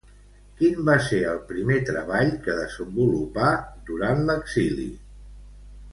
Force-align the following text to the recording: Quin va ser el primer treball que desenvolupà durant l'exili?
Quin 0.61 0.79
va 0.87 0.95
ser 1.07 1.19
el 1.33 1.41
primer 1.51 1.77
treball 1.91 2.33
que 2.47 2.55
desenvolupà 2.61 3.53
durant 3.91 4.27
l'exili? 4.31 4.91